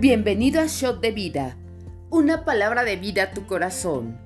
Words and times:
Bienvenido 0.00 0.62
a 0.62 0.66
Shot 0.66 1.02
de 1.02 1.10
Vida, 1.10 1.58
una 2.08 2.46
palabra 2.46 2.84
de 2.84 2.96
vida 2.96 3.24
a 3.24 3.30
tu 3.32 3.44
corazón. 3.44 4.16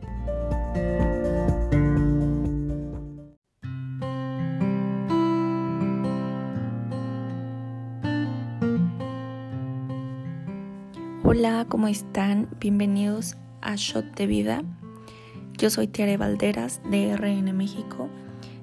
Hola, 11.25 11.67
¿cómo 11.69 11.89
están? 11.89 12.49
Bienvenidos 12.61 13.35
a 13.61 13.75
Shot 13.75 14.15
de 14.15 14.29
Vida. 14.29 14.63
Yo 15.55 15.71
soy 15.71 15.89
Tiare 15.89 16.17
Valderas 16.17 16.81
de 16.89 17.17
RN 17.17 17.53
México 17.53 18.09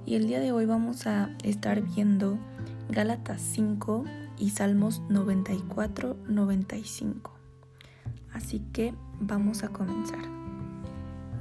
y 0.06 0.16
el 0.16 0.28
día 0.28 0.40
de 0.40 0.54
hoy 0.54 0.66
vamos 0.66 1.06
a 1.08 1.30
estar 1.44 1.82
viendo 1.82 2.40
Gálatas 2.88 3.42
5 3.42 4.06
y 4.42 4.50
Salmos 4.50 5.02
94-95. 5.08 7.32
Así 8.34 8.60
que 8.74 8.94
vamos 9.20 9.64
a 9.64 9.70
comenzar. 9.70 10.20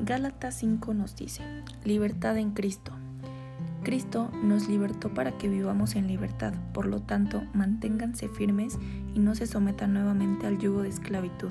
Gálatas 0.05 0.59
5 0.59 0.95
nos 0.95 1.16
dice, 1.16 1.43
libertad 1.84 2.37
en 2.37 2.52
Cristo. 2.52 2.93
Cristo 3.83 4.30
nos 4.45 4.69
libertó 4.69 5.12
para 5.15 5.38
que 5.38 5.48
vivamos 5.48 5.97
en 5.97 6.07
libertad, 6.07 6.52
por 6.74 6.84
lo 6.84 7.01
tanto, 7.01 7.43
manténganse 7.55 8.29
firmes 8.29 8.79
y 9.15 9.19
no 9.19 9.35
se 9.35 9.46
sometan 9.46 9.95
nuevamente 9.95 10.46
al 10.46 10.59
yugo 10.59 10.82
de 10.82 10.91
esclavitud. 10.91 11.48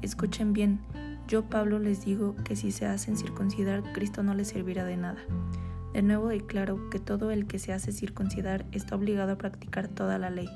Escuchen 0.00 0.54
bien, 0.54 0.80
yo 1.28 1.44
Pablo 1.44 1.78
les 1.78 2.06
digo 2.06 2.34
que 2.42 2.56
si 2.56 2.72
se 2.72 2.86
hacen 2.86 3.18
circuncidar, 3.18 3.82
Cristo 3.92 4.22
no 4.22 4.32
les 4.32 4.48
servirá 4.48 4.86
de 4.86 4.96
nada. 4.96 5.20
De 5.92 6.00
nuevo 6.02 6.28
declaro 6.28 6.88
que 6.88 6.98
todo 6.98 7.30
el 7.30 7.46
que 7.46 7.58
se 7.58 7.74
hace 7.74 7.92
circuncidar 7.92 8.64
está 8.72 8.96
obligado 8.96 9.32
a 9.32 9.38
practicar 9.38 9.88
toda 9.88 10.16
la 10.18 10.30
ley. 10.30 10.48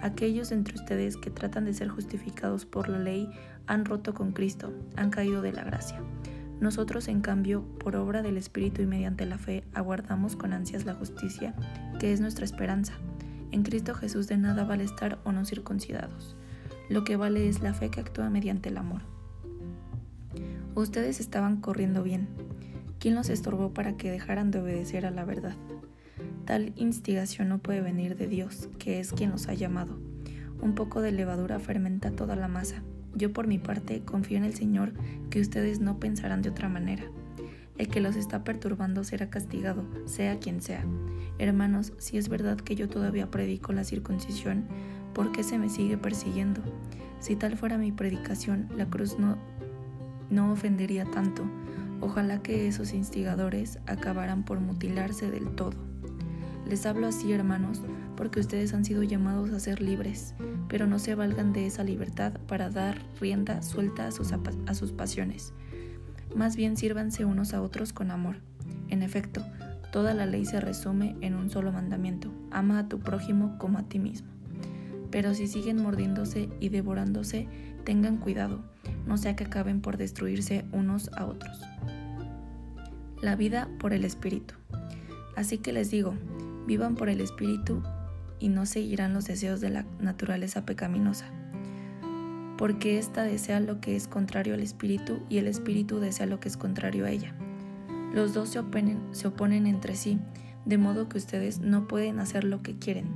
Aquellos 0.00 0.52
entre 0.52 0.76
ustedes 0.76 1.16
que 1.16 1.30
tratan 1.30 1.64
de 1.64 1.74
ser 1.74 1.88
justificados 1.88 2.64
por 2.64 2.88
la 2.88 2.98
ley 2.98 3.28
han 3.66 3.84
roto 3.84 4.14
con 4.14 4.32
Cristo, 4.32 4.72
han 4.96 5.10
caído 5.10 5.42
de 5.42 5.52
la 5.52 5.64
gracia. 5.64 6.00
Nosotros, 6.60 7.08
en 7.08 7.20
cambio, 7.20 7.62
por 7.78 7.94
obra 7.96 8.22
del 8.22 8.36
Espíritu 8.36 8.82
y 8.82 8.86
mediante 8.86 9.26
la 9.26 9.38
fe, 9.38 9.64
aguardamos 9.74 10.34
con 10.34 10.52
ansias 10.52 10.84
la 10.84 10.94
justicia, 10.94 11.54
que 12.00 12.12
es 12.12 12.20
nuestra 12.20 12.44
esperanza. 12.44 12.94
En 13.52 13.62
Cristo 13.62 13.94
Jesús 13.94 14.26
de 14.26 14.36
nada 14.36 14.64
vale 14.64 14.84
estar 14.84 15.18
o 15.24 15.32
no 15.32 15.44
circuncidados. 15.44 16.36
Lo 16.88 17.04
que 17.04 17.16
vale 17.16 17.48
es 17.48 17.60
la 17.60 17.74
fe 17.74 17.90
que 17.90 18.00
actúa 18.00 18.30
mediante 18.30 18.70
el 18.70 18.76
amor. 18.76 19.02
Ustedes 20.74 21.20
estaban 21.20 21.60
corriendo 21.60 22.02
bien. 22.02 22.28
¿Quién 22.98 23.14
los 23.14 23.28
estorbó 23.30 23.72
para 23.72 23.96
que 23.96 24.10
dejaran 24.10 24.50
de 24.50 24.60
obedecer 24.60 25.06
a 25.06 25.10
la 25.10 25.24
verdad? 25.24 25.54
Tal 26.48 26.72
instigación 26.76 27.50
no 27.50 27.58
puede 27.58 27.82
venir 27.82 28.16
de 28.16 28.26
Dios, 28.26 28.70
que 28.78 29.00
es 29.00 29.12
quien 29.12 29.32
los 29.32 29.48
ha 29.48 29.52
llamado. 29.52 29.98
Un 30.62 30.74
poco 30.74 31.02
de 31.02 31.12
levadura 31.12 31.58
fermenta 31.58 32.10
toda 32.10 32.36
la 32.36 32.48
masa. 32.48 32.82
Yo 33.14 33.34
por 33.34 33.46
mi 33.46 33.58
parte 33.58 34.00
confío 34.02 34.38
en 34.38 34.44
el 34.44 34.54
Señor 34.54 34.94
que 35.28 35.42
ustedes 35.42 35.80
no 35.80 36.00
pensarán 36.00 36.40
de 36.40 36.48
otra 36.48 36.70
manera. 36.70 37.04
El 37.76 37.88
que 37.88 38.00
los 38.00 38.16
está 38.16 38.44
perturbando 38.44 39.04
será 39.04 39.28
castigado, 39.28 39.84
sea 40.06 40.38
quien 40.38 40.62
sea. 40.62 40.86
Hermanos, 41.38 41.92
si 41.98 42.16
es 42.16 42.30
verdad 42.30 42.56
que 42.56 42.76
yo 42.76 42.88
todavía 42.88 43.30
predico 43.30 43.74
la 43.74 43.84
circuncisión, 43.84 44.64
¿por 45.12 45.32
qué 45.32 45.42
se 45.42 45.58
me 45.58 45.68
sigue 45.68 45.98
persiguiendo? 45.98 46.62
Si 47.20 47.36
tal 47.36 47.58
fuera 47.58 47.76
mi 47.76 47.92
predicación, 47.92 48.70
la 48.74 48.86
cruz 48.86 49.18
no, 49.18 49.36
no 50.30 50.50
ofendería 50.50 51.04
tanto 51.04 51.44
Ojalá 52.00 52.42
que 52.42 52.68
esos 52.68 52.94
instigadores 52.94 53.80
acabaran 53.86 54.44
por 54.44 54.60
mutilarse 54.60 55.30
del 55.30 55.50
todo. 55.50 55.87
Les 56.68 56.84
hablo 56.86 57.06
así, 57.06 57.32
hermanos, 57.32 57.82
porque 58.16 58.40
ustedes 58.40 58.74
han 58.74 58.84
sido 58.84 59.02
llamados 59.02 59.50
a 59.50 59.60
ser 59.60 59.80
libres, 59.80 60.34
pero 60.68 60.86
no 60.86 60.98
se 60.98 61.14
valgan 61.14 61.52
de 61.52 61.66
esa 61.66 61.82
libertad 61.82 62.34
para 62.46 62.68
dar 62.68 62.98
rienda 63.20 63.62
suelta 63.62 64.06
a 64.06 64.74
sus, 64.74 64.92
pasiones. 64.92 65.52
Más 66.36 66.56
bien 66.56 66.76
sírvanse 66.76 67.24
unos 67.24 67.54
a 67.54 67.62
otros 67.62 67.92
con 67.92 68.10
amor. 68.10 68.36
En 68.88 69.02
efecto, 69.02 69.42
toda 69.92 70.12
la 70.12 70.26
ley 70.26 70.44
se 70.44 70.60
resume 70.60 71.16
en 71.22 71.34
un 71.34 71.48
solo 71.48 71.72
mandamiento, 71.72 72.30
ama 72.50 72.80
a 72.80 72.88
tu 72.88 72.98
prójimo 72.98 73.56
como 73.58 73.78
a 73.78 73.84
ti 73.84 73.98
mismo. 73.98 74.28
Pero 75.10 75.32
si 75.32 75.46
siguen 75.46 75.82
mordiéndose 75.82 76.50
y 76.60 76.68
devorándose, 76.68 77.48
tengan 77.84 78.18
cuidado, 78.18 78.60
no 79.06 79.16
sea 79.16 79.36
que 79.36 79.44
acaben 79.44 79.80
por 79.80 79.96
destruirse 79.96 80.66
unos 80.72 81.10
a 81.16 81.24
otros 81.24 81.62
la 83.22 83.36
vida 83.36 83.68
por 83.78 83.92
el 83.92 84.04
Espíritu. 84.04 84.54
Así 85.36 85.58
que 85.58 85.72
les 85.72 85.90
digo, 85.90 86.14
vivan 86.68 86.94
por 86.94 87.08
el 87.08 87.22
Espíritu 87.22 87.82
y 88.38 88.50
no 88.50 88.66
seguirán 88.66 89.14
los 89.14 89.24
deseos 89.24 89.60
de 89.60 89.70
la 89.70 89.86
naturaleza 90.00 90.66
pecaminosa, 90.66 91.24
porque 92.58 92.98
ésta 92.98 93.24
desea 93.24 93.58
lo 93.58 93.80
que 93.80 93.96
es 93.96 94.06
contrario 94.06 94.52
al 94.52 94.60
Espíritu 94.60 95.20
y 95.30 95.38
el 95.38 95.48
Espíritu 95.48 95.98
desea 95.98 96.26
lo 96.26 96.38
que 96.38 96.48
es 96.48 96.58
contrario 96.58 97.06
a 97.06 97.10
ella. 97.10 97.34
Los 98.12 98.34
dos 98.34 98.50
se 98.50 98.58
oponen, 98.58 99.00
se 99.12 99.28
oponen 99.28 99.66
entre 99.66 99.96
sí, 99.96 100.18
de 100.66 100.76
modo 100.76 101.08
que 101.08 101.16
ustedes 101.16 101.60
no 101.60 101.88
pueden 101.88 102.20
hacer 102.20 102.44
lo 102.44 102.62
que 102.62 102.78
quieren, 102.78 103.08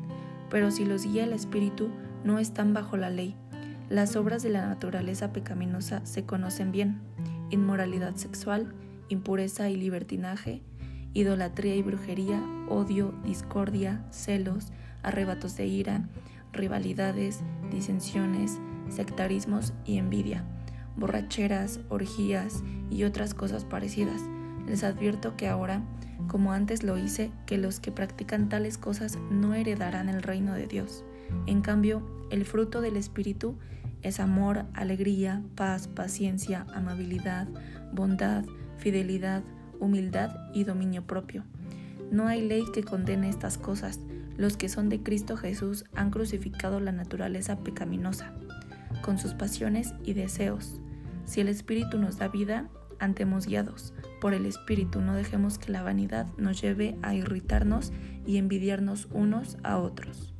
pero 0.51 0.71
si 0.71 0.87
los 0.87 1.05
guía 1.05 1.25
el 1.25 1.35
Espíritu, 1.35 1.91
no 2.25 2.39
están 2.39 2.73
bajo 2.73 2.97
la 2.97 3.11
ley. 3.11 3.37
Las 3.91 4.17
obras 4.17 4.43
de 4.43 4.49
la 4.49 4.67
naturaleza 4.67 5.35
pecaminosa 5.35 6.05
se 6.07 6.25
conocen 6.25 6.73
bien, 6.73 7.01
inmoralidad 7.51 8.17
sexual, 8.17 8.73
impureza 9.11 9.69
y 9.69 9.77
libertinaje, 9.77 10.63
idolatría 11.15 11.75
y 11.77 11.83
brujería, 11.83 12.43
odio, 12.69 13.15
discordia, 13.25 14.05
celos, 14.11 14.73
arrebatos 15.03 15.57
de 15.57 15.67
ira, 15.67 16.09
rivalidades, 16.53 17.41
disensiones, 17.71 18.59
sectarismos 18.89 19.73
y 19.85 19.99
envidia, 19.99 20.45
borracheras, 20.97 21.81
orgías 21.89 22.63
y 22.91 23.05
otras 23.05 23.35
cosas 23.35 23.65
parecidas. 23.65 24.23
Les 24.67 24.85
advierto 24.85 25.37
que 25.37 25.49
ahora, 25.49 25.83
como 26.29 26.53
antes 26.53 26.83
lo 26.83 26.97
hice, 26.99 27.31
que 27.47 27.59
los 27.59 27.81
que 27.81 27.93
practican 27.93 28.49
tales 28.49 28.79
cosas 28.79 29.19
no 29.31 29.55
heredarán 29.55 30.09
el 30.09 30.23
reino 30.23 30.55
de 30.55 30.67
Dios. 30.67 31.05
En 31.47 31.63
cambio, 31.63 32.03
el 32.31 32.45
fruto 32.45 32.81
del 32.81 32.97
Espíritu 32.97 33.59
es 34.03 34.21
amor, 34.21 34.67
alegría, 34.75 35.43
paz, 35.55 35.89
paciencia, 35.89 36.67
amabilidad, 36.75 37.49
bondad, 37.93 38.45
fidelidad, 38.79 39.43
humildad 39.83 40.37
y 40.55 40.65
dominio 40.65 41.07
propio. 41.07 41.45
No 42.11 42.29
hay 42.29 42.47
ley 42.47 42.65
que 42.73 42.85
condene 42.85 43.29
estas 43.29 43.59
cosas. 43.59 44.01
Los 44.37 44.57
que 44.57 44.69
son 44.69 44.89
de 44.89 45.03
Cristo 45.03 45.37
Jesús 45.37 45.85
han 45.95 46.11
crucificado 46.11 46.81
la 46.81 46.93
naturaleza 46.93 47.59
pecaminosa, 47.59 48.33
con 49.03 49.19
sus 49.19 49.35
pasiones 49.35 49.95
y 50.05 50.15
deseos. 50.15 50.81
Si 51.25 51.41
el 51.41 51.49
Espíritu 51.49 51.99
nos 51.99 52.19
da 52.19 52.29
vida, 52.29 52.69
andemos 52.99 53.47
guiados. 53.47 53.93
Por 54.21 54.35
el 54.35 54.47
Espíritu 54.47 55.01
no 55.01 55.15
dejemos 55.15 55.59
que 55.59 55.73
la 55.73 55.83
vanidad 55.83 56.27
nos 56.37 56.61
lleve 56.61 56.97
a 57.03 57.15
irritarnos 57.15 57.93
y 58.27 58.37
envidiarnos 58.37 59.09
unos 59.13 59.59
a 59.63 59.79
otros. 59.79 60.33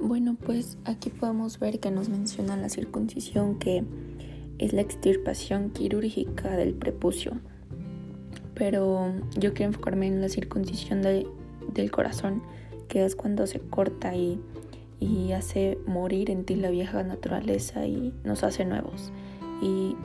Bueno, 0.00 0.34
pues 0.34 0.78
aquí 0.84 1.10
podemos 1.10 1.60
ver 1.60 1.78
que 1.78 1.92
nos 1.92 2.08
menciona 2.08 2.56
la 2.56 2.68
circuncisión 2.68 3.58
que 3.58 3.84
es 4.62 4.72
la 4.72 4.80
extirpación 4.80 5.70
quirúrgica 5.70 6.56
del 6.56 6.74
prepucio. 6.74 7.32
Pero 8.54 9.12
yo 9.36 9.54
quiero 9.54 9.72
enfocarme 9.72 10.06
en 10.06 10.20
la 10.20 10.28
circuncisión 10.28 11.02
del 11.02 11.90
corazón, 11.90 12.42
que 12.86 13.04
es 13.04 13.16
cuando 13.16 13.46
se 13.48 13.58
corta 13.58 14.14
y, 14.14 14.40
y 15.00 15.32
hace 15.32 15.78
morir 15.86 16.30
en 16.30 16.44
ti 16.44 16.54
la 16.54 16.70
vieja 16.70 17.02
naturaleza 17.02 17.86
y 17.86 18.14
nos 18.22 18.44
hace 18.44 18.64
nuevos. 18.64 19.12
Y 19.60 19.96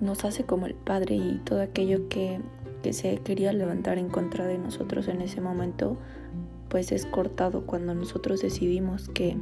nos 0.00 0.24
hace 0.24 0.44
como 0.44 0.64
el 0.64 0.74
Padre 0.74 1.16
y 1.16 1.40
todo 1.44 1.60
aquello 1.60 2.08
que, 2.08 2.40
que 2.82 2.94
se 2.94 3.18
quería 3.18 3.52
levantar 3.52 3.98
en 3.98 4.08
contra 4.08 4.46
de 4.46 4.56
nosotros 4.56 5.06
en 5.08 5.20
ese 5.20 5.42
momento, 5.42 5.98
pues 6.70 6.92
es 6.92 7.04
cortado 7.04 7.66
cuando 7.66 7.94
nosotros 7.94 8.40
decidimos 8.40 9.10
que, 9.10 9.36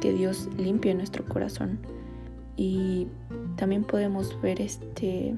que 0.00 0.12
Dios 0.12 0.48
limpie 0.58 0.94
nuestro 0.94 1.24
corazón. 1.26 1.78
Y 2.56 3.08
también 3.56 3.84
podemos 3.84 4.40
ver 4.42 4.60
este 4.60 5.34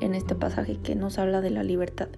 en 0.00 0.14
este 0.14 0.34
pasaje 0.34 0.78
que 0.82 0.94
nos 0.94 1.18
habla 1.18 1.40
de 1.40 1.50
la 1.50 1.62
libertad, 1.62 2.08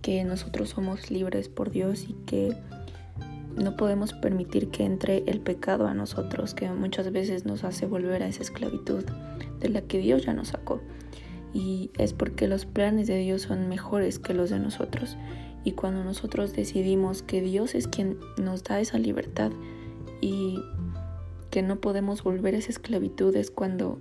que 0.00 0.24
nosotros 0.24 0.70
somos 0.70 1.10
libres 1.10 1.48
por 1.48 1.70
Dios 1.70 2.04
y 2.08 2.14
que 2.26 2.56
no 3.56 3.76
podemos 3.76 4.12
permitir 4.12 4.68
que 4.68 4.84
entre 4.84 5.24
el 5.26 5.40
pecado 5.40 5.86
a 5.86 5.94
nosotros, 5.94 6.54
que 6.54 6.70
muchas 6.70 7.10
veces 7.12 7.44
nos 7.44 7.64
hace 7.64 7.86
volver 7.86 8.22
a 8.22 8.28
esa 8.28 8.42
esclavitud 8.42 9.04
de 9.58 9.68
la 9.68 9.82
que 9.82 9.98
Dios 9.98 10.24
ya 10.24 10.32
nos 10.32 10.48
sacó. 10.48 10.80
Y 11.52 11.90
es 11.98 12.12
porque 12.12 12.46
los 12.46 12.64
planes 12.64 13.08
de 13.08 13.18
Dios 13.18 13.42
son 13.42 13.68
mejores 13.68 14.18
que 14.18 14.34
los 14.34 14.50
de 14.50 14.60
nosotros. 14.60 15.16
Y 15.64 15.72
cuando 15.72 16.04
nosotros 16.04 16.54
decidimos 16.54 17.22
que 17.22 17.42
Dios 17.42 17.74
es 17.74 17.88
quien 17.88 18.18
nos 18.38 18.62
da 18.62 18.80
esa 18.80 18.98
libertad 18.98 19.50
y 20.20 20.60
que 21.50 21.62
no 21.62 21.80
podemos 21.80 22.22
volver 22.22 22.54
a 22.54 22.58
esa 22.58 22.70
esclavitud 22.70 23.34
es 23.36 23.50
cuando 23.50 24.00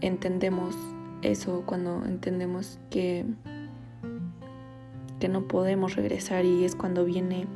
entendemos 0.00 0.74
eso, 1.22 1.62
cuando 1.66 2.04
entendemos 2.04 2.78
que, 2.90 3.26
que 5.20 5.28
no 5.28 5.46
podemos 5.46 5.96
regresar 5.96 6.44
y 6.44 6.64
es 6.64 6.74
cuando 6.74 7.04
viene 7.04 7.46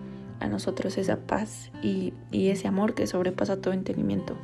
a 0.41 0.49
nosotros 0.49 0.99
esa 0.99 1.17
paz 1.17 1.71
y, 1.83 2.13
ese 2.33 2.69
amor 2.69 2.95
que 2.95 3.07
sobrepasa 3.07 3.61
todo 3.61 3.73
entendimiento. 3.73 4.37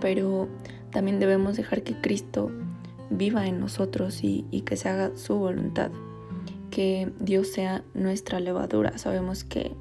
Pero 0.00 0.48
también 0.90 1.20
debemos 1.20 1.56
dejar 1.56 1.82
que 1.82 2.00
Cristo 2.00 2.50
viva 3.10 3.46
en 3.46 3.60
nosotros 3.60 4.24
y, 4.24 4.46
y, 4.50 4.62
que 4.62 4.76
se 4.76 4.88
haga 4.88 5.16
su 5.16 5.36
voluntad. 5.36 5.90
Que 6.70 7.12
Dios 7.20 7.48
sea 7.48 7.84
nuestra 7.92 8.40
levadura. 8.40 8.96
Sabemos 8.96 9.44
que 9.44 9.72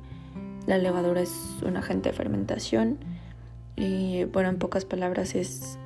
la 0.68 0.78
levadura 0.78 1.22
es 1.22 1.34
un 1.66 1.78
agente 1.78 2.10
de 2.10 2.16
fermentación 2.16 3.00
y 3.82 4.26
bueno, 4.26 4.50
en 4.50 4.60
pocas 4.60 4.86
palabras 4.86 5.34
es 5.34 5.80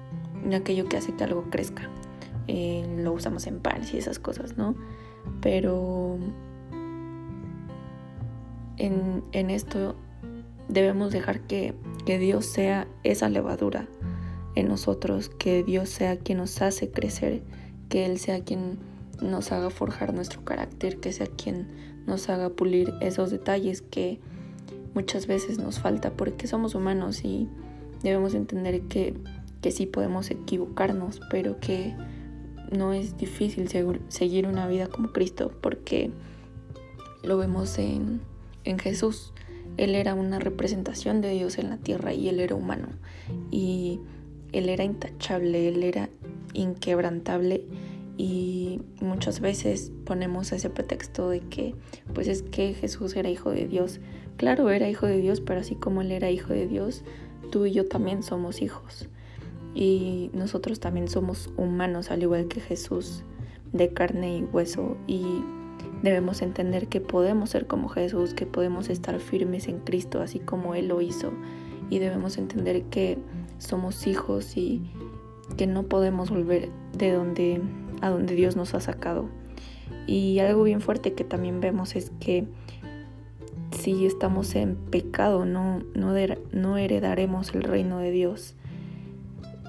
aquello 0.53 0.89
que 0.89 0.97
hace 0.97 1.15
que 1.15 1.23
algo 1.23 1.45
crezca. 1.49 1.89
Eh, 2.47 2.85
lo 2.97 3.13
usamos 3.13 3.47
en 3.47 3.61
panes 3.61 3.93
y 3.93 3.97
esas 3.97 4.19
cosas, 4.19 4.57
¿no? 4.57 4.75
Pero 5.41 6.17
en, 8.75 9.23
esto 9.31 9.95
debemos 10.67 11.13
dejar 11.13 11.39
que, 11.47 11.73
que 12.05 12.19
Dios 12.19 12.45
sea 12.45 12.85
esa 13.03 13.29
levadura 13.29 13.87
en 14.55 14.67
nosotros, 14.67 15.29
que 15.29 15.63
Dios 15.63 15.87
sea 15.87 16.17
quien 16.17 16.39
nos 16.39 16.61
hace 16.61 16.91
crecer, 16.91 17.43
que 17.87 18.05
Él 18.05 18.19
sea 18.19 18.43
quien 18.43 18.77
nos 19.21 19.53
haga 19.53 19.69
forjar 19.69 20.13
nuestro 20.13 20.43
carácter, 20.43 20.99
que 20.99 21.13
sea 21.13 21.27
quien 21.27 21.67
nos 22.05 22.27
haga 22.27 22.49
pulir 22.49 22.93
esos 22.99 23.31
detalles 23.31 23.81
que 23.81 24.19
muchas 24.93 25.27
veces 25.27 25.59
nos 25.59 25.79
falta 25.79 26.11
porque 26.11 26.45
somos 26.45 26.75
humanos 26.75 27.23
y 27.23 27.47
debemos 28.09 28.33
entender 28.33 28.81
que, 28.83 29.13
que 29.61 29.71
sí 29.71 29.85
podemos 29.85 30.31
equivocarnos, 30.31 31.19
pero 31.29 31.59
que 31.59 31.95
no 32.71 32.93
es 32.93 33.17
difícil 33.17 33.69
seguir 34.09 34.47
una 34.47 34.67
vida 34.67 34.87
como 34.87 35.11
Cristo 35.11 35.51
porque 35.61 36.11
lo 37.23 37.37
vemos 37.37 37.77
en, 37.77 38.21
en 38.63 38.79
Jesús. 38.79 39.33
Él 39.77 39.95
era 39.95 40.13
una 40.13 40.39
representación 40.39 41.21
de 41.21 41.31
Dios 41.31 41.57
en 41.57 41.69
la 41.69 41.77
tierra 41.77 42.13
y 42.13 42.29
él 42.29 42.39
era 42.39 42.55
humano. 42.55 42.87
Y 43.51 43.99
él 44.51 44.69
era 44.69 44.83
intachable, 44.83 45.67
él 45.67 45.83
era 45.83 46.09
inquebrantable 46.53 47.65
y 48.17 48.79
muchas 49.01 49.41
veces 49.41 49.91
ponemos 50.05 50.51
ese 50.53 50.69
pretexto 50.69 51.29
de 51.29 51.41
que 51.41 51.75
pues 52.13 52.27
es 52.27 52.43
que 52.43 52.73
Jesús 52.73 53.15
era 53.15 53.29
hijo 53.29 53.51
de 53.51 53.67
Dios. 53.67 53.99
Claro, 54.37 54.69
era 54.69 54.89
hijo 54.89 55.05
de 55.05 55.19
Dios, 55.19 55.41
pero 55.41 55.59
así 55.59 55.75
como 55.75 56.01
él 56.01 56.11
era 56.11 56.29
hijo 56.29 56.53
de 56.53 56.67
Dios, 56.67 57.03
tú 57.45 57.65
y 57.65 57.71
yo 57.71 57.87
también 57.87 58.23
somos 58.23 58.61
hijos. 58.61 59.07
Y 59.73 60.29
nosotros 60.33 60.79
también 60.79 61.07
somos 61.07 61.51
humanos, 61.57 62.11
al 62.11 62.23
igual 62.23 62.47
que 62.47 62.61
Jesús, 62.61 63.23
de 63.73 63.89
carne 63.89 64.37
y 64.37 64.43
hueso. 64.43 64.97
Y 65.07 65.41
debemos 66.01 66.41
entender 66.41 66.87
que 66.87 67.01
podemos 67.01 67.49
ser 67.49 67.67
como 67.67 67.89
Jesús, 67.89 68.33
que 68.33 68.45
podemos 68.45 68.89
estar 68.89 69.19
firmes 69.19 69.67
en 69.67 69.79
Cristo, 69.79 70.21
así 70.21 70.39
como 70.39 70.75
Él 70.75 70.87
lo 70.87 71.01
hizo. 71.01 71.31
Y 71.89 71.99
debemos 71.99 72.37
entender 72.37 72.83
que 72.83 73.17
somos 73.57 74.07
hijos 74.07 74.57
y 74.57 74.81
que 75.57 75.67
no 75.67 75.83
podemos 75.83 76.29
volver 76.29 76.69
de 76.97 77.11
donde 77.11 77.61
a 78.01 78.09
donde 78.09 78.35
Dios 78.35 78.55
nos 78.55 78.73
ha 78.73 78.79
sacado. 78.79 79.29
Y 80.07 80.39
algo 80.39 80.63
bien 80.63 80.81
fuerte 80.81 81.13
que 81.13 81.23
también 81.23 81.59
vemos 81.61 81.95
es 81.95 82.11
que 82.19 82.45
si 83.85 84.07
estamos 84.07 84.55
en 84.55 84.75
pecado 84.75 85.45
no, 85.45 85.83
no, 85.93 86.15
no 86.51 86.77
heredaremos 86.77 87.53
el 87.53 87.61
reino 87.61 87.99
de 87.99 88.09
Dios. 88.09 88.55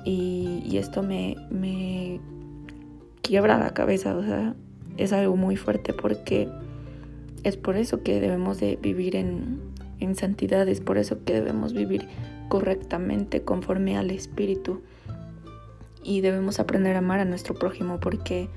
Y, 0.07 0.79
esto 0.79 1.03
me, 1.03 1.37
me 1.51 2.21
quiebra 3.21 3.59
la 3.59 3.75
cabeza, 3.75 4.17
o 4.17 4.23
sea, 4.23 4.55
es 4.97 5.13
algo 5.13 5.37
muy 5.37 5.57
fuerte 5.57 5.93
porque 5.93 6.49
es 7.45 7.59
por 7.59 7.77
eso 7.77 8.03
que 8.03 8.21
debemos 8.21 8.59
de 8.59 8.77
vivir 8.77 9.17
en, 9.17 9.61
en 10.01 10.15
santidad, 10.15 10.67
es 10.67 10.81
por 10.81 10.97
eso 10.97 11.23
que 11.25 11.35
debemos 11.35 11.75
vivir 11.75 12.09
correctamente 12.49 13.43
conforme 13.43 13.99
al 13.99 14.11
Espíritu 14.11 14.81
y 16.03 16.23
debemos 16.23 16.59
aprender 16.59 16.97
a 16.97 17.01
amar 17.01 17.21
a 17.21 17.25
nuestro 17.25 17.55
prójimo 17.55 18.01
porque 18.01 18.49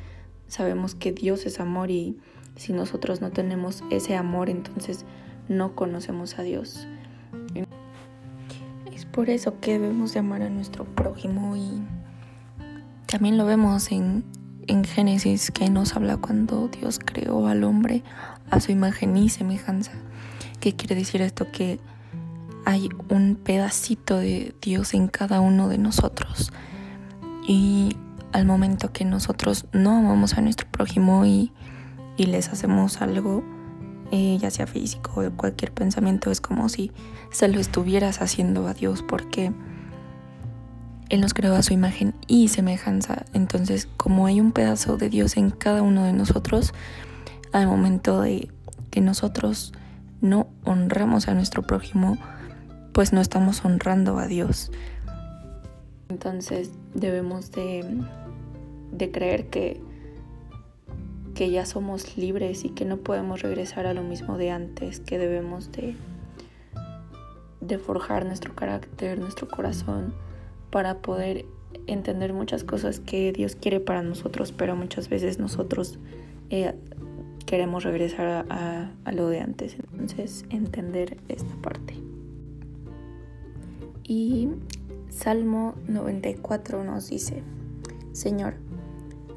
sabemos 0.48 0.96
que 0.96 1.12
Dios 1.12 1.46
es 1.46 1.60
amor 1.60 1.90
y 1.90 2.18
si 2.56 2.74
nosotros 2.74 3.22
no 3.22 3.32
tenemos 3.32 3.84
ese 3.90 4.16
amor 4.16 4.50
entonces 4.50 5.06
no 5.50 5.76
conocemos 5.76 6.40
a 6.40 6.44
Dios 6.44 6.88
por 9.20 9.30
eso 9.30 9.60
que 9.60 9.74
debemos 9.74 10.14
de 10.14 10.20
amar 10.20 10.42
a 10.44 10.50
nuestro 10.50 10.86
prójimo 10.86 11.58
y 11.58 11.82
también 13.06 13.38
lo 13.38 13.46
vemos 13.46 13.92
en, 13.92 14.24
en 14.68 14.86
Génesis 14.86 15.52
que 15.52 15.70
nos 15.70 15.96
habla 15.98 16.16
cuando 16.16 16.70
Dios 16.70 17.00
creó 17.04 17.48
al 17.48 17.66
hombre 17.66 18.02
a 18.50 18.62
su 18.62 18.72
imagen 18.72 19.18
y 19.18 19.28
semejanza. 19.28 19.92
¿Qué 20.62 20.74
quiere 20.74 20.96
decir 20.96 21.22
esto? 21.22 21.52
Que 21.52 21.82
hay 22.64 22.88
un 23.10 23.36
pedacito 23.36 24.18
de 24.18 24.56
Dios 24.62 24.94
en 24.94 25.10
cada 25.10 25.42
uno 25.42 25.68
de 25.68 25.80
nosotros. 25.80 26.54
Y 27.46 27.98
al 28.32 28.46
momento 28.46 28.94
que 28.94 29.04
nosotros 29.04 29.66
no 29.74 29.98
amamos 29.98 30.36
a 30.36 30.42
nuestro 30.42 30.68
prójimo 30.72 31.26
y, 31.26 31.52
y 32.16 32.28
les 32.28 32.48
hacemos 32.48 33.02
algo, 33.02 33.44
eh, 34.12 34.38
ya 34.40 34.50
sea 34.50 34.68
físico 34.68 35.22
o 35.22 35.32
cualquier 35.32 35.72
pensamiento, 35.72 36.32
es 36.32 36.42
como 36.42 36.70
si 36.70 36.92
se 37.32 37.48
lo 37.48 37.60
estuvieras 37.60 38.22
haciendo 38.22 38.68
a 38.68 38.74
Dios 38.74 39.04
porque 39.04 39.52
Él 41.10 41.22
nos 41.22 41.34
creó 41.34 41.56
a 41.56 41.64
su 41.64 41.74
imagen 41.74 42.14
y 42.28 42.48
semejanza. 42.48 43.26
Entonces, 43.34 43.88
como 43.98 44.26
hay 44.26 44.42
un 44.42 44.52
pedazo 44.52 44.98
de 44.98 45.10
Dios 45.10 45.38
en 45.38 45.52
cada 45.52 45.82
uno 45.82 46.04
de 46.04 46.14
nosotros, 46.14 46.74
al 47.52 47.68
momento 47.68 48.22
de 48.22 48.50
que 48.90 49.02
nosotros 49.02 49.74
no 50.22 50.48
honramos 50.66 51.28
a 51.28 51.34
nuestro 51.34 51.64
prójimo, 51.64 52.18
pues 52.94 53.14
no 53.14 53.22
estamos 53.22 53.64
honrando 53.64 54.18
a 54.18 54.28
Dios. 54.28 54.72
Entonces 56.10 56.72
debemos 56.94 57.52
de, 57.52 57.86
de 58.92 59.12
creer 59.12 59.50
que 59.50 59.82
que 61.40 61.50
ya 61.50 61.66
somos 61.66 62.18
libres 62.18 62.66
y 62.66 62.70
que 62.70 62.84
no 62.84 62.98
podemos 62.98 63.42
regresar 63.42 63.86
a 63.88 63.94
lo 63.94 64.04
mismo 64.04 64.38
de 64.38 64.52
antes, 64.52 65.00
que 65.00 65.18
debemos 65.18 65.70
de, 65.72 65.96
forjar 67.78 68.26
nuestro 68.26 68.54
carácter, 68.56 69.18
nuestro 69.18 69.48
corazón, 69.48 70.14
para 70.70 70.98
poder 70.98 71.46
entender 71.88 72.34
muchas 72.34 72.66
cosas 72.66 73.00
que 73.00 73.32
Dios 73.32 73.56
quiere 73.56 73.80
para 73.80 74.04
nosotros, 74.04 74.52
pero 74.52 74.76
muchas 74.76 75.08
veces 75.08 75.40
nosotros 75.40 75.98
eh, 76.50 76.76
queremos 77.46 77.86
regresar 77.86 78.46
a, 78.50 78.92
lo 79.14 79.30
de 79.30 79.40
antes. 79.40 79.78
Entonces, 79.94 80.44
entender 80.50 81.20
esta 81.30 81.56
parte. 81.62 81.94
Y 84.04 84.50
Salmo 85.08 85.76
94 85.88 86.84
nos 86.84 87.08
dice, 87.08 87.44
Señor, 88.12 88.56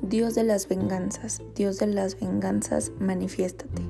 Dios 0.03 0.35
de 0.35 0.43
las 0.43 0.69
venganzas, 0.69 1.43
Dios 1.55 1.79
de 1.79 1.87
las 1.87 2.19
venganzas, 2.19 2.91
manifiéstate. 2.99 3.83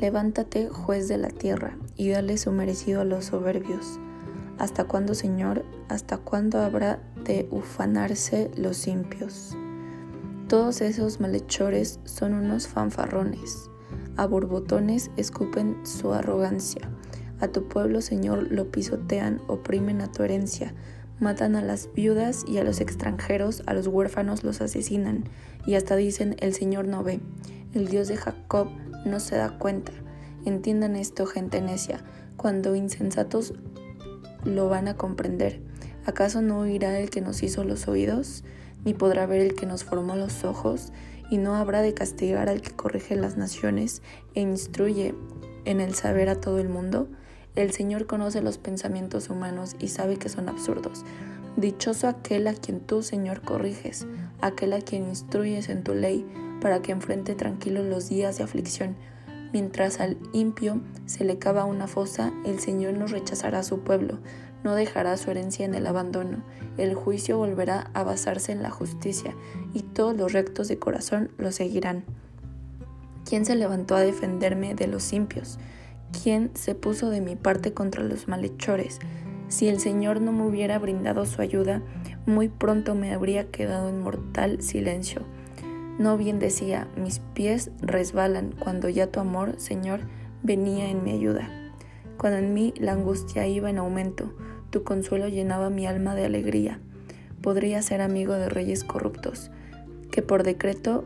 Levántate, 0.00 0.68
juez 0.68 1.08
de 1.08 1.18
la 1.18 1.30
tierra, 1.30 1.76
y 1.96 2.10
dale 2.10 2.38
su 2.38 2.52
merecido 2.52 3.00
a 3.00 3.04
los 3.04 3.24
soberbios. 3.24 3.98
¿Hasta 4.58 4.84
cuándo, 4.84 5.16
Señor? 5.16 5.64
¿Hasta 5.88 6.18
cuándo 6.18 6.60
habrá 6.60 7.02
de 7.24 7.48
ufanarse 7.50 8.52
los 8.56 8.86
impios? 8.86 9.56
Todos 10.46 10.80
esos 10.80 11.18
malhechores 11.18 11.98
son 12.04 12.34
unos 12.34 12.68
fanfarrones. 12.68 13.68
A 14.16 14.26
borbotones 14.28 15.10
escupen 15.16 15.84
su 15.84 16.12
arrogancia. 16.12 16.88
A 17.40 17.48
tu 17.48 17.66
pueblo, 17.66 18.00
Señor, 18.00 18.46
lo 18.52 18.70
pisotean, 18.70 19.40
oprimen 19.48 20.02
a 20.02 20.12
tu 20.12 20.22
herencia 20.22 20.72
Matan 21.20 21.56
a 21.56 21.62
las 21.62 21.92
viudas 21.94 22.44
y 22.46 22.58
a 22.58 22.64
los 22.64 22.80
extranjeros, 22.80 23.62
a 23.66 23.74
los 23.74 23.88
huérfanos 23.88 24.44
los 24.44 24.60
asesinan, 24.60 25.24
y 25.66 25.74
hasta 25.74 25.96
dicen 25.96 26.36
el 26.38 26.54
Señor 26.54 26.86
no 26.86 27.02
ve, 27.02 27.20
el 27.74 27.88
Dios 27.88 28.06
de 28.08 28.16
Jacob 28.16 28.68
no 29.04 29.18
se 29.18 29.36
da 29.36 29.58
cuenta. 29.58 29.92
Entiendan 30.44 30.94
esto, 30.94 31.26
gente 31.26 31.60
necia, 31.60 32.04
cuando 32.36 32.76
insensatos 32.76 33.54
lo 34.44 34.68
van 34.68 34.86
a 34.86 34.96
comprender. 34.96 35.60
¿Acaso 36.06 36.40
no 36.40 36.60
oirá 36.60 36.98
el 37.00 37.10
que 37.10 37.20
nos 37.20 37.42
hizo 37.42 37.64
los 37.64 37.88
oídos, 37.88 38.44
ni 38.84 38.94
podrá 38.94 39.26
ver 39.26 39.40
el 39.40 39.54
que 39.54 39.66
nos 39.66 39.84
formó 39.84 40.14
los 40.14 40.44
ojos, 40.44 40.92
y 41.30 41.38
no 41.38 41.56
habrá 41.56 41.82
de 41.82 41.94
castigar 41.94 42.48
al 42.48 42.62
que 42.62 42.70
corrige 42.70 43.16
las 43.16 43.36
naciones 43.36 44.02
e 44.34 44.40
instruye 44.40 45.14
en 45.64 45.80
el 45.80 45.94
saber 45.94 46.28
a 46.28 46.40
todo 46.40 46.60
el 46.60 46.68
mundo? 46.68 47.08
El 47.54 47.72
Señor 47.72 48.06
conoce 48.06 48.42
los 48.42 48.58
pensamientos 48.58 49.30
humanos 49.30 49.76
y 49.78 49.88
sabe 49.88 50.16
que 50.16 50.28
son 50.28 50.48
absurdos. 50.48 51.04
Dichoso 51.56 52.06
aquel 52.06 52.46
a 52.46 52.54
quien 52.54 52.80
tú, 52.80 53.02
Señor, 53.02 53.40
corriges, 53.40 54.06
aquel 54.40 54.72
a 54.72 54.80
quien 54.80 55.08
instruyes 55.08 55.68
en 55.68 55.82
tu 55.82 55.94
ley, 55.94 56.24
para 56.60 56.82
que 56.82 56.92
enfrente 56.92 57.34
tranquilo 57.34 57.82
los 57.82 58.08
días 58.08 58.38
de 58.38 58.44
aflicción. 58.44 58.96
Mientras 59.52 59.98
al 59.98 60.18
impio 60.32 60.80
se 61.06 61.24
le 61.24 61.38
cava 61.38 61.64
una 61.64 61.86
fosa, 61.86 62.32
el 62.44 62.60
Señor 62.60 62.94
no 62.94 63.06
rechazará 63.06 63.60
a 63.60 63.64
su 63.64 63.80
pueblo, 63.80 64.18
no 64.62 64.74
dejará 64.74 65.16
su 65.16 65.30
herencia 65.30 65.64
en 65.64 65.74
el 65.74 65.86
abandono. 65.86 66.44
El 66.76 66.94
juicio 66.94 67.38
volverá 67.38 67.90
a 67.94 68.02
basarse 68.02 68.52
en 68.52 68.62
la 68.62 68.70
justicia, 68.70 69.34
y 69.72 69.82
todos 69.82 70.16
los 70.16 70.32
rectos 70.32 70.68
de 70.68 70.78
corazón 70.78 71.30
lo 71.38 71.50
seguirán. 71.50 72.04
¿Quién 73.24 73.44
se 73.44 73.56
levantó 73.56 73.94
a 73.94 74.00
defenderme 74.00 74.74
de 74.74 74.86
los 74.86 75.12
impios? 75.12 75.58
¿Quién 76.12 76.50
se 76.54 76.74
puso 76.74 77.10
de 77.10 77.20
mi 77.20 77.36
parte 77.36 77.72
contra 77.72 78.02
los 78.02 78.28
malhechores? 78.28 78.98
Si 79.48 79.68
el 79.68 79.80
Señor 79.80 80.20
no 80.20 80.32
me 80.32 80.44
hubiera 80.44 80.78
brindado 80.78 81.24
su 81.26 81.40
ayuda, 81.40 81.82
muy 82.26 82.48
pronto 82.48 82.94
me 82.94 83.12
habría 83.12 83.50
quedado 83.50 83.88
en 83.88 84.00
mortal 84.00 84.62
silencio. 84.62 85.22
No 85.98 86.16
bien 86.16 86.38
decía, 86.38 86.86
mis 86.96 87.20
pies 87.34 87.70
resbalan 87.80 88.54
cuando 88.58 88.88
ya 88.88 89.06
tu 89.08 89.20
amor, 89.20 89.54
Señor, 89.58 90.00
venía 90.42 90.90
en 90.90 91.02
mi 91.02 91.12
ayuda. 91.12 91.48
Cuando 92.18 92.38
en 92.38 92.52
mí 92.52 92.74
la 92.76 92.92
angustia 92.92 93.46
iba 93.46 93.70
en 93.70 93.78
aumento, 93.78 94.32
tu 94.70 94.84
consuelo 94.84 95.28
llenaba 95.28 95.70
mi 95.70 95.86
alma 95.86 96.14
de 96.14 96.26
alegría. 96.26 96.80
Podría 97.42 97.80
ser 97.82 98.02
amigo 98.02 98.34
de 98.34 98.48
reyes 98.48 98.84
corruptos, 98.84 99.50
que 100.10 100.22
por 100.22 100.42
decreto 100.42 101.04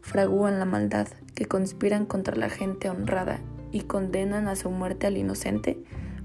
fragúan 0.00 0.58
la 0.58 0.64
maldad, 0.64 1.08
que 1.34 1.46
conspiran 1.46 2.06
contra 2.06 2.36
la 2.36 2.48
gente 2.48 2.88
honrada 2.88 3.40
y 3.74 3.80
condenan 3.80 4.46
a 4.46 4.54
su 4.54 4.70
muerte 4.70 5.08
al 5.08 5.16
inocente, 5.16 5.76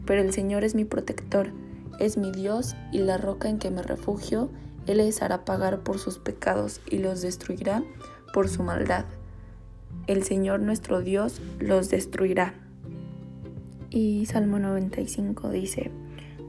pero 0.05 0.21
el 0.21 0.31
Señor 0.31 0.63
es 0.63 0.75
mi 0.75 0.85
protector, 0.85 1.51
es 1.99 2.15
mi 2.15 2.31
Dios 2.31 2.75
y 2.91 2.99
la 2.99 3.17
roca 3.17 3.49
en 3.49 3.57
que 3.57 3.71
me 3.71 3.81
refugio, 3.81 4.51
Él 4.85 4.97
les 4.97 5.23
hará 5.23 5.45
pagar 5.45 5.79
por 5.79 5.97
sus 5.97 6.19
pecados 6.19 6.79
y 6.91 6.99
los 6.99 7.23
destruirá 7.23 7.83
por 8.33 8.49
su 8.49 8.61
maldad. 8.61 9.05
El 10.05 10.23
Señor 10.23 10.59
nuestro 10.59 11.01
Dios 11.01 11.41
los 11.59 11.89
destruirá. 11.89 12.53
Y 13.89 14.27
Salmo 14.27 14.59
95 14.59 15.49
dice, 15.49 15.89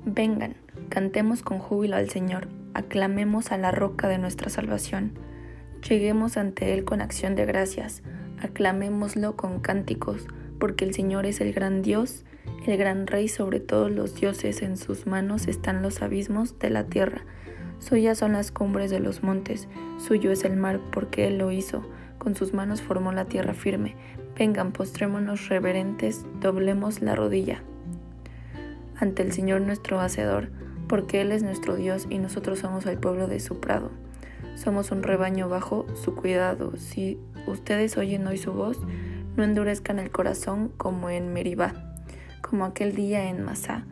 Vengan, 0.04 0.56
cantemos 0.90 1.42
con 1.42 1.60
júbilo 1.60 1.96
al 1.96 2.10
Señor, 2.10 2.48
aclamemos 2.74 3.52
a 3.52 3.56
la 3.56 3.70
roca 3.70 4.06
de 4.06 4.18
nuestra 4.18 4.50
salvación. 4.50 5.12
Lleguemos 5.88 6.36
ante 6.36 6.74
Él 6.74 6.84
con 6.84 7.00
acción 7.00 7.36
de 7.36 7.46
gracias, 7.46 8.02
aclamémoslo 8.42 9.34
con 9.34 9.60
cánticos, 9.60 10.26
porque 10.60 10.84
el 10.84 10.94
Señor 10.94 11.26
es 11.26 11.40
el 11.40 11.52
gran 11.52 11.82
Dios, 11.82 12.24
el 12.66 12.76
gran 12.76 13.08
Rey 13.08 13.26
sobre 13.26 13.58
todos 13.58 13.90
los 13.90 14.14
dioses, 14.14 14.62
en 14.62 14.76
sus 14.76 15.08
manos 15.08 15.48
están 15.48 15.82
los 15.82 16.02
abismos 16.02 16.58
de 16.60 16.70
la 16.70 16.84
tierra. 16.84 17.22
Suyas 17.80 18.18
son 18.18 18.32
las 18.32 18.52
cumbres 18.52 18.92
de 18.92 19.00
los 19.00 19.24
montes, 19.24 19.66
suyo 19.98 20.30
es 20.30 20.44
el 20.44 20.56
mar, 20.56 20.80
porque 20.92 21.26
Él 21.26 21.38
lo 21.38 21.50
hizo, 21.50 21.84
con 22.18 22.36
sus 22.36 22.52
manos 22.52 22.82
formó 22.82 23.10
la 23.10 23.24
tierra 23.24 23.54
firme. 23.54 23.96
Vengan, 24.38 24.70
postrémonos 24.70 25.48
reverentes, 25.48 26.24
doblemos 26.40 27.02
la 27.02 27.16
rodilla 27.16 27.62
ante 29.00 29.22
el 29.22 29.32
Señor 29.32 29.62
nuestro 29.62 29.98
Hacedor, 29.98 30.50
porque 30.86 31.22
Él 31.22 31.32
es 31.32 31.42
nuestro 31.42 31.74
Dios 31.74 32.06
y 32.10 32.18
nosotros 32.18 32.58
somos 32.58 32.86
el 32.86 32.98
pueblo 32.98 33.26
de 33.26 33.40
su 33.40 33.58
prado. 33.58 33.90
Somos 34.54 34.90
un 34.90 35.02
rebaño 35.02 35.48
bajo 35.48 35.86
su 35.94 36.14
cuidado. 36.14 36.76
Si 36.76 37.18
ustedes 37.46 37.96
oyen 37.96 38.26
hoy 38.26 38.36
su 38.36 38.52
voz, 38.52 38.78
no 39.36 39.44
endurezcan 39.44 39.98
el 39.98 40.10
corazón 40.10 40.70
como 40.76 41.10
en 41.10 41.32
Meribá, 41.32 41.74
como 42.40 42.64
aquel 42.64 42.94
día 42.94 43.28
en 43.28 43.44
Masá, 43.44 43.86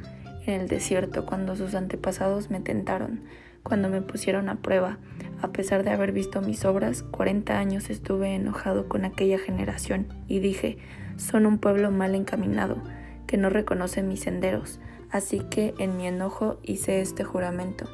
en 0.46 0.60
el 0.60 0.68
desierto, 0.68 1.26
cuando 1.26 1.56
sus 1.56 1.74
antepasados 1.74 2.50
me 2.50 2.60
tentaron, 2.60 3.20
cuando 3.62 3.88
me 3.88 4.02
pusieron 4.02 4.48
a 4.48 4.56
prueba. 4.56 4.98
A 5.42 5.48
pesar 5.48 5.84
de 5.84 5.90
haber 5.90 6.12
visto 6.12 6.40
mis 6.40 6.64
obras, 6.64 7.02
cuarenta 7.02 7.58
años 7.58 7.90
estuve 7.90 8.34
enojado 8.34 8.88
con 8.88 9.04
aquella 9.04 9.38
generación 9.38 10.08
y 10.26 10.40
dije, 10.40 10.78
son 11.16 11.46
un 11.46 11.58
pueblo 11.58 11.90
mal 11.90 12.14
encaminado, 12.14 12.82
que 13.26 13.36
no 13.36 13.50
reconoce 13.50 14.02
mis 14.02 14.20
senderos. 14.20 14.80
Así 15.10 15.40
que 15.50 15.74
en 15.78 15.96
mi 15.96 16.06
enojo 16.06 16.58
hice 16.62 17.00
este 17.00 17.24
juramento, 17.24 17.86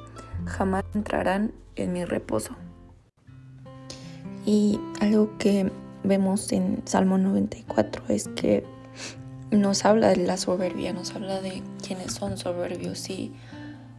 jamás 0.47 0.85
entrarán 0.95 1.53
en 1.77 1.93
mi 1.93 2.05
reposo. 2.05 2.57
Y 4.47 4.81
algo 5.01 5.37
que 5.39 5.71
vemos 6.05 6.53
en 6.53 6.83
Salmo 6.85 7.19
94 7.19 8.05
es 8.09 8.29
que 8.29 8.65
nos 9.51 9.85
habla 9.85 10.11
de 10.11 10.19
la 10.19 10.37
soberbia, 10.37 10.93
nos 10.93 11.15
habla 11.15 11.41
de 11.41 11.63
quienes 11.85 12.13
son 12.13 12.37
soberbios 12.39 13.11
y 13.11 13.33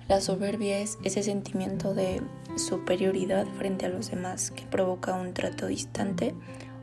la 0.08 0.22
soberbia 0.22 0.80
es 0.80 0.98
ese 1.04 1.24
sentimiento 1.24 1.94
de 1.94 2.22
superioridad 2.56 3.46
frente 3.58 3.86
a 3.86 3.90
los 3.90 4.12
demás 4.12 4.52
que 4.52 4.64
provoca 4.64 5.16
un 5.16 5.34
trato 5.34 5.68
distante 5.68 6.34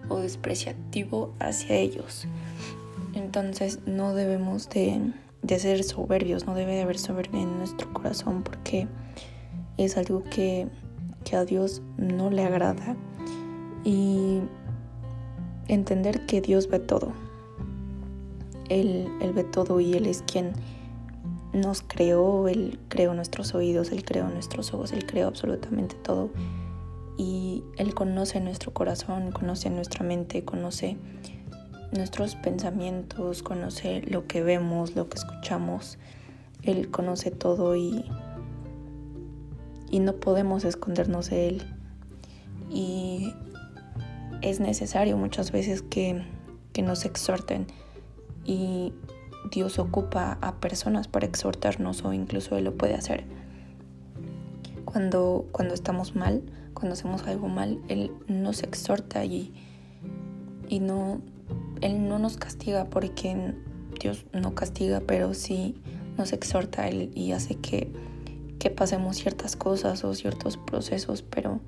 o 0.09 0.19
despreciativo 0.19 1.33
hacia 1.38 1.76
ellos. 1.76 2.26
Entonces 3.14 3.79
no 3.87 4.14
debemos 4.14 4.69
de 4.69 5.12
de 5.43 5.59
ser 5.59 5.83
soberbios, 5.83 6.47
no 6.47 6.55
debe 6.55 6.73
de 6.73 6.83
haber 6.83 6.99
soberbia 6.99 7.43
en 7.43 7.59
nuestro 7.59 7.93
corazón 7.93 8.43
porque 8.43 8.87
es 9.76 9.97
algo 9.97 10.23
que, 10.25 10.69
a 11.33 11.45
Dios 11.47 11.81
no 11.97 12.29
le 12.29 12.45
agrada 12.45 12.95
y 13.85 14.41
entender 15.69 16.26
que 16.26 16.40
Dios 16.40 16.69
ve 16.69 16.78
todo. 16.78 17.12
Él, 18.69 19.09
él, 19.21 19.33
ve 19.33 19.45
todo 19.45 19.81
y 19.81 19.95
Él 19.95 20.07
es 20.07 20.23
quien 20.23 20.52
nos 21.52 21.83
creó, 21.83 22.49
Él 22.49 22.78
creó 22.88 23.14
nuestros 23.14 23.54
oídos, 23.54 23.92
Él 23.92 24.04
creó 24.04 24.28
nuestros 24.28 24.73
ojos, 24.73 24.92
Él 24.92 25.07
creó 25.07 25.28
absolutamente 25.28 25.95
todo. 25.97 26.31
Y 27.19 27.62
Él 27.76 27.95
conoce 27.95 28.40
nuestro 28.40 28.73
corazón, 28.73 29.33
conoce 29.33 29.69
nuestra 29.69 30.04
mente, 30.04 30.45
conoce 30.45 30.97
nuestros 31.92 32.35
pensamientos, 32.37 33.42
conoce 33.42 34.02
lo 34.02 34.26
que 34.26 34.42
vemos, 34.42 34.97
lo 34.97 35.09
que 35.09 35.19
escuchamos. 35.19 35.99
Él 36.62 36.90
conoce 36.90 37.31
todo 37.31 37.76
y, 37.76 38.04
y 39.90 39.99
no 40.00 40.14
podemos 40.14 40.64
escondernos 40.64 41.28
de 41.31 41.49
Él. 41.49 41.62
Y 42.71 43.35
es 44.42 44.61
necesario 44.61 45.16
muchas 45.16 45.52
veces 45.52 45.82
que, 45.82 46.25
que 46.72 46.82
nos 46.82 47.04
exhorten 47.04 47.66
y 48.44 48.92
Dios 49.50 49.78
ocupa 49.78 50.38
a 50.40 50.56
personas 50.56 51.08
para 51.08 51.26
exhortarnos 51.26 52.04
o 52.04 52.12
incluso 52.12 52.56
Él 52.56 52.64
lo 52.64 52.76
puede 52.76 52.94
hacer. 52.94 53.25
Cuando, 54.84 55.46
cuando 55.52 55.75
estamos 55.75 56.14
mal, 56.14 56.42
cuando 56.75 56.94
hacemos 56.94 57.22
algo 57.26 57.49
mal, 57.49 57.80
Él 57.88 58.12
nos 58.28 58.62
exhorta 58.62 59.25
y, 59.25 59.52
y 60.68 60.80
no, 60.80 61.20
él 61.80 62.08
no 62.08 62.18
nos 62.18 62.37
castiga 62.37 62.84
porque 62.84 63.54
Dios 64.00 64.25
no 64.32 64.54
castiga, 64.54 65.02
pero 65.06 65.34
sí 65.34 65.75
nos 66.16 66.32
exhorta 66.32 66.88
Él 66.88 67.11
y 67.14 67.32
hace 67.32 67.56
que, 67.56 67.90
pasemos 68.76 69.16
ciertas 69.16 69.56
cosas 69.56 70.04
o 70.04 70.14
ciertos 70.14 70.56
procesos, 70.56 71.22
pero 71.22 71.58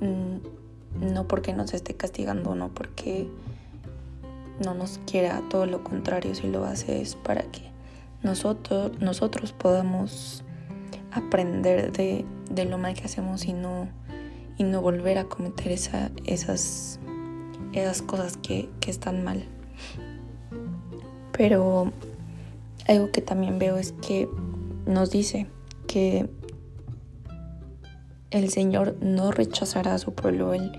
mm, 0.00 0.55
no 1.00 1.26
porque 1.28 1.52
nos 1.52 1.74
esté 1.74 1.94
castigando, 1.94 2.54
no 2.54 2.68
porque 2.68 3.28
no 4.64 4.74
nos 4.74 5.00
quiera, 5.06 5.42
todo 5.50 5.66
lo 5.66 5.84
contrario, 5.84 6.34
si 6.34 6.46
lo 6.46 6.64
hace 6.64 7.00
es 7.00 7.16
para 7.16 7.42
que 7.42 7.62
nosotros, 8.22 8.92
nosotros 9.00 9.52
podamos 9.52 10.42
aprender 11.12 11.92
de, 11.92 12.24
lo 12.64 12.78
mal 12.78 12.94
que 12.94 13.04
hacemos 13.04 13.44
y 13.44 13.52
no, 13.52 13.88
y 14.56 14.64
no 14.64 14.80
volver 14.80 15.18
a 15.18 15.24
cometer 15.24 15.72
esa, 15.72 16.10
esas 16.24 16.98
esas 17.72 18.02
cosas 18.02 18.36
que, 18.36 18.68
están 18.86 19.24
mal. 19.24 19.44
Pero 21.32 21.92
algo 22.86 23.10
que 23.10 23.20
también 23.20 23.58
veo 23.58 23.76
es 23.76 23.92
que 23.92 24.28
nos 24.86 25.10
dice 25.10 25.48
que 25.88 26.28
el 28.30 28.50
Señor 28.50 28.96
no 29.00 29.30
rechazará 29.30 29.94
a 29.94 29.98
su 29.98 30.14
pueblo, 30.14 30.54
Él 30.54 30.72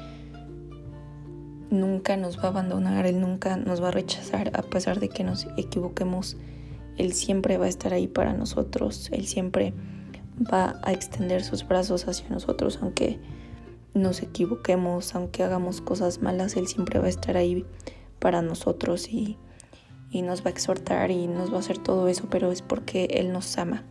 nunca 1.69 2.17
nos 2.17 2.39
va 2.39 2.43
a 2.43 2.47
abandonar, 2.47 3.05
Él 3.05 3.19
nunca 3.19 3.57
nos 3.57 3.81
va 3.81 3.89
a 3.89 3.91
rechazar 3.91 4.51
a 4.53 4.61
pesar 4.61 4.99
de 4.99 5.09
que 5.09 5.23
nos 5.23 5.47
equivoquemos, 5.57 6.37
Él 6.97 7.13
siempre 7.13 7.57
va 7.57 7.65
a 7.65 7.69
estar 7.69 7.93
ahí 7.93 8.07
para 8.07 8.33
nosotros, 8.33 9.09
Él 9.11 9.27
siempre 9.27 9.73
va 10.51 10.79
a 10.83 10.91
extender 10.91 11.43
sus 11.43 11.67
brazos 11.67 12.07
hacia 12.07 12.29
nosotros, 12.29 12.79
aunque 12.81 13.19
nos 13.93 14.21
equivoquemos, 14.21 15.15
aunque 15.15 15.43
hagamos 15.43 15.81
cosas 15.81 16.21
malas, 16.21 16.55
Él 16.55 16.67
siempre 16.67 16.99
va 16.99 17.07
a 17.07 17.09
estar 17.09 17.37
ahí 17.37 17.65
para 18.19 18.41
nosotros 18.41 19.09
y, 19.09 19.37
nos 20.13 20.41
va 20.41 20.47
a 20.47 20.49
exhortar 20.49 21.11
y 21.11 21.27
nos 21.27 21.51
va 21.51 21.57
a 21.57 21.59
hacer 21.59 21.77
todo 21.77 22.07
eso, 22.07 22.27
pero 22.29 22.51
es 22.51 22.63
porque 22.63 23.05
Él 23.11 23.31
nos 23.31 23.57
ama. 23.57 23.83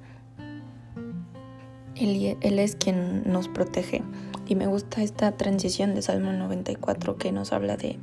Él, 1.98 2.58
es 2.58 2.76
quien 2.76 3.22
nos 3.30 3.48
protege. 3.48 4.02
Y 4.46 4.54
me 4.54 4.66
gusta 4.66 5.02
esta 5.02 5.32
transición 5.32 5.94
de 5.94 6.02
Salmo 6.02 6.32
94 6.32 7.16
que 7.16 7.32
nos 7.32 7.52
habla 7.52 7.76
de 7.76 7.98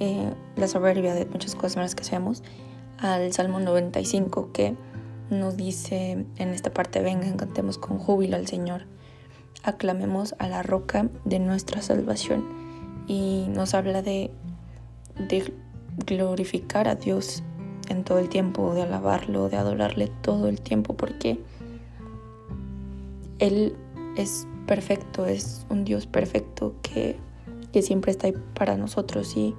eh, 0.00 0.32
la 0.56 0.68
soberbia 0.68 1.14
de 1.14 1.26
muchas 1.26 1.54
cosas 1.54 1.76
malas 1.76 1.94
que 1.94 2.02
hacemos, 2.02 2.42
al 2.98 3.32
Salmo 3.32 3.60
95 3.60 4.52
que 4.52 4.74
nos 5.30 5.56
dice 5.56 6.24
en 6.36 6.48
esta 6.50 6.72
parte, 6.72 7.00
vengan, 7.02 7.36
cantemos 7.36 7.78
con 7.78 7.98
júbilo 7.98 8.36
al 8.36 8.46
Señor 8.46 8.86
aclamemos 9.64 10.34
a 10.38 10.48
la 10.48 10.62
roca 10.62 11.08
de 11.24 11.38
nuestra 11.40 11.82
salvación. 11.82 12.44
Y 13.06 13.46
nos 13.48 13.74
habla 13.74 14.02
de, 14.02 14.30
de 15.28 15.52
glorificar 16.06 16.88
a 16.88 16.94
Dios 16.94 17.42
en 17.88 18.04
todo 18.04 18.18
el 18.18 18.28
tiempo, 18.28 18.74
de 18.74 18.82
alabarlo, 18.82 19.48
de 19.48 19.56
adorarle 19.56 20.10
todo 20.22 20.48
el 20.48 20.60
tiempo, 20.60 20.94
porque 20.94 21.38
Él 23.38 23.76
es 24.16 24.46
perfecto, 24.66 25.26
es 25.26 25.66
un 25.68 25.84
Dios 25.84 26.06
perfecto 26.06 26.74
que, 26.82 27.16
que 27.72 27.82
siempre 27.82 28.10
está 28.10 28.28
ahí 28.28 28.34
para 28.54 28.76
nosotros 28.76 29.36
y 29.36 29.54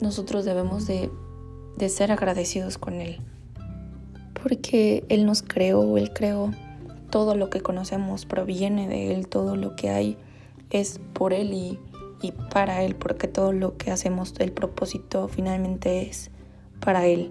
nosotros 0.00 0.44
debemos 0.44 0.86
de, 0.86 1.10
de 1.76 1.88
ser 1.88 2.12
agradecidos 2.12 2.78
con 2.78 2.94
Él. 2.94 3.20
Porque 4.42 5.04
Él 5.08 5.26
nos 5.26 5.42
creó, 5.42 5.96
Él 5.96 6.12
creó 6.12 6.50
todo 7.10 7.36
lo 7.36 7.50
que 7.50 7.60
conocemos, 7.60 8.26
proviene 8.26 8.88
de 8.88 9.14
Él, 9.14 9.28
todo 9.28 9.54
lo 9.54 9.76
que 9.76 9.90
hay 9.90 10.16
es 10.70 11.00
por 11.12 11.32
Él 11.32 11.52
y, 11.52 11.78
y 12.22 12.32
para 12.32 12.82
Él, 12.82 12.96
porque 12.96 13.28
todo 13.28 13.52
lo 13.52 13.76
que 13.76 13.90
hacemos, 13.90 14.34
el 14.38 14.52
propósito 14.52 15.28
finalmente 15.28 16.08
es 16.08 16.30
para 16.80 17.06
Él. 17.06 17.30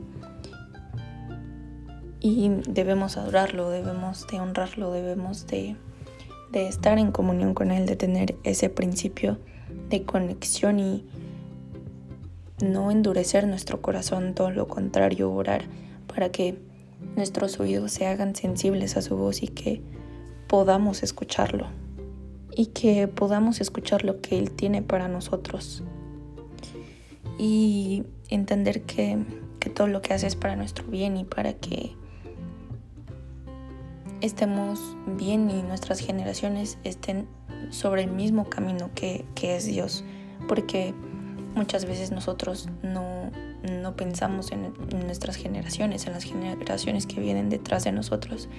Y 2.22 2.50
debemos 2.70 3.18
adorarlo, 3.18 3.70
debemos 3.70 4.28
de 4.28 4.40
honrarlo, 4.40 4.92
debemos 4.92 5.48
de, 5.48 5.75
de 6.51 6.68
estar 6.68 7.00
en 7.00 7.12
comunión 7.12 7.54
con 7.54 7.72
Él, 7.72 7.88
de 7.88 7.96
tener 7.96 8.36
ese 8.44 8.70
principio 8.70 9.40
de 9.90 10.04
conexión 10.04 10.80
y 10.80 11.04
no 12.63 12.92
endurecer 12.92 13.48
nuestro 13.48 13.82
corazón, 13.82 14.36
todo 14.36 14.51
lo 14.51 14.68
contrario, 14.68 15.32
orar 15.32 15.66
para 16.08 16.32
que 16.32 16.58
nuestros 17.16 17.60
oídos 17.60 17.92
se 17.92 18.06
hagan 18.06 18.36
sensibles 18.36 18.98
a 18.98 19.01
su 19.01 19.18
voz 19.18 19.42
y 19.42 19.48
que 19.48 19.82
podamos 20.48 21.01
escucharlo 21.01 21.68
y 22.56 22.68
que 22.68 23.08
podamos 23.08 23.62
escuchar 23.62 24.04
lo 24.04 24.22
que 24.22 24.38
Él 24.38 24.51
tiene 24.51 24.82
para 24.82 25.08
nosotros. 25.08 25.84
Y 27.38 28.04
entender 28.30 28.84
que, 28.84 29.18
que 29.60 29.70
todo 29.70 29.88
lo 29.88 30.01
que 30.01 30.13
hace 30.13 30.28
es 30.28 30.36
para 30.36 30.56
nuestro 30.56 30.86
bien 30.88 31.18
y 31.18 31.24
para 31.24 31.54
que 31.54 31.96
estemos 34.22 34.80
bien 35.18 35.50
y 35.50 35.62
nuestras 35.63 36.00
generaciones 36.00 36.78
estén 36.84 37.28
sobre 37.70 38.04
el 38.04 38.12
mismo 38.12 38.50
camino 38.50 38.92
que, 38.96 39.25
es 39.42 39.66
Dios. 39.66 40.04
Porque 40.48 40.94
muchas 41.56 41.86
veces 41.86 42.12
nosotros 42.12 42.70
no, 42.84 43.32
pensamos 43.96 44.51
en, 44.51 44.74
nuestras 45.06 45.36
generaciones, 45.36 46.08
en 46.08 46.13
las 46.13 46.24
generaciones 46.24 47.06
que 47.06 47.20
vienen 47.20 47.50
detrás 47.50 47.84
de 47.84 47.92
nosotros 47.92 48.50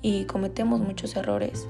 y 0.00 0.24
cometemos 0.24 0.80
muchos 0.80 1.16
errores, 1.16 1.66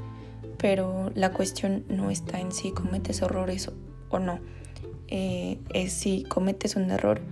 pero 0.58 1.10
la 1.14 1.32
cuestión 1.32 1.84
no 1.88 2.10
está 2.10 2.40
en 2.40 2.52
si 2.52 2.72
cometes 2.72 3.22
errores 3.22 3.70
o 4.10 4.18
no, 4.18 4.40
eh, 5.08 5.58
es 5.72 5.92
si 5.92 6.24
cometes 6.24 6.76
un 6.76 6.90
error, 6.90 7.22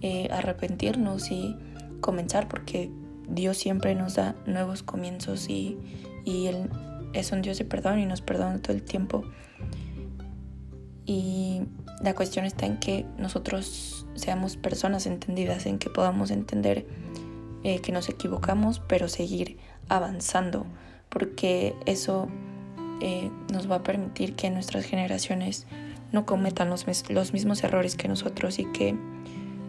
eh, 0.00 0.28
arrepentirnos 0.32 1.30
y 1.30 1.56
comenzar, 2.00 2.48
porque 2.48 2.90
Dios 3.30 3.56
siempre 3.56 3.94
nos 3.94 4.16
da 4.16 4.34
nuevos 4.46 4.82
comienzos 4.82 5.48
y, 5.48 5.78
Él 6.26 6.68
es 7.12 7.32
un 7.32 7.42
Dios 7.42 7.58
de 7.58 7.64
perdón 7.64 7.98
y 7.98 8.06
nos 8.06 8.20
perdona 8.20 8.60
todo 8.60 8.74
el 8.74 8.82
tiempo. 8.82 9.24
Y 11.06 11.62
la 12.02 12.14
cuestión 12.14 12.44
está 12.44 12.66
en 12.66 12.78
que 12.78 13.04
nosotros 13.18 14.06
seamos 14.14 14.56
personas 14.56 15.06
entendidas, 15.06 15.66
en 15.66 15.78
que 15.78 15.90
podamos 15.90 16.30
entender 16.30 16.86
eh, 17.64 17.80
que 17.80 17.92
nos 17.92 18.08
equivocamos, 18.08 18.80
pero 18.80 19.08
seguir 19.08 19.58
avanzando, 19.88 20.66
porque 21.08 21.74
eso 21.86 22.28
eh, 23.00 23.30
nos 23.52 23.70
va 23.70 23.76
a 23.76 23.82
permitir 23.82 24.34
que 24.34 24.50
nuestras 24.50 24.84
generaciones 24.84 25.66
no 26.12 26.26
cometan 26.26 26.70
los, 26.70 26.86
los 27.10 27.32
mismos 27.32 27.64
errores 27.64 27.96
que 27.96 28.08
nosotros 28.08 28.58
y 28.58 28.66
que 28.66 28.96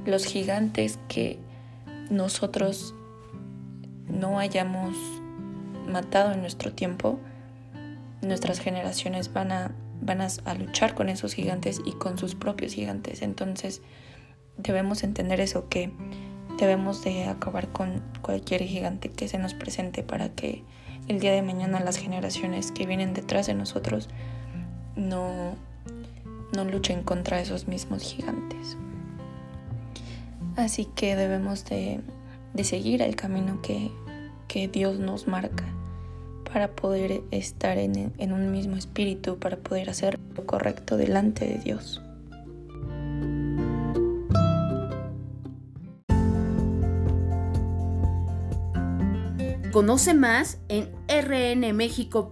los 0.06 0.26
gigantes 0.26 1.00
que 1.08 1.40
nosotros 2.10 2.94
no 4.22 4.38
hayamos 4.38 4.96
matado 5.88 6.32
en 6.32 6.42
nuestro 6.42 6.72
tiempo, 6.72 7.20
nuestras 8.22 8.60
generaciones 8.60 9.34
van 9.34 9.52
a, 9.52 9.72
van 10.00 10.22
a, 10.22 10.54
luchar 10.54 10.94
con 10.94 11.10
esos 11.10 11.34
gigantes 11.34 11.82
y 11.84 11.94
con 11.94 12.20
sus 12.20 12.36
propios 12.36 12.74
gigantes. 12.74 13.24
Entonces 13.24 13.82
debemos 14.58 15.04
entender 15.04 15.42
eso, 15.42 15.68
que 15.70 15.92
debemos 16.60 17.04
de 17.04 17.26
acabar 17.26 17.70
con 17.70 18.04
cualquier 18.22 18.62
gigante 18.62 19.10
que 19.10 19.28
se 19.28 19.40
nos 19.40 19.56
presente 19.56 20.04
para 20.04 20.30
que 20.30 20.64
el 21.08 21.20
día 21.20 21.32
de 21.32 21.42
mañana 21.42 21.80
las 21.80 21.98
generaciones 21.98 22.72
que 22.72 22.86
vienen 22.86 23.16
detrás 23.16 23.48
de 23.48 23.56
nosotros 23.56 24.08
no, 24.96 25.56
no 26.54 26.64
luchen 26.64 27.02
contra 27.02 27.42
esos 27.42 27.68
mismos 27.68 28.04
gigantes. 28.04 28.78
Así 30.58 30.86
que 30.86 31.16
debemos 31.16 31.66
de, 31.66 32.02
de 32.54 32.64
seguir 32.64 33.02
el 33.02 33.16
camino 33.16 33.62
que, 33.64 33.90
que 34.52 34.68
Dios 34.68 35.00
nos 35.00 35.30
marca 35.30 35.64
para 36.44 36.76
poder 36.76 37.24
estar 37.32 37.78
en, 37.78 38.12
un 38.34 38.52
mismo 38.52 38.76
espíritu, 38.76 39.40
para 39.40 39.56
poder 39.56 39.90
hacer 39.90 40.20
lo 40.36 40.46
correcto 40.46 40.98
delante 40.98 41.46
de 41.46 41.58
Dios. 41.60 42.02
Conoce 49.72 50.14
más 50.14 50.60
en 50.68 50.92
rnmexico.org. 51.08 52.28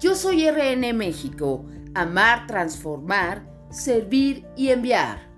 Yo 0.00 0.16
soy 0.16 0.50
RN 0.50 0.92
México, 0.94 1.64
amar, 1.94 2.48
transformar, 2.48 3.46
servir 3.70 4.44
y 4.56 4.70
enviar. 4.70 5.31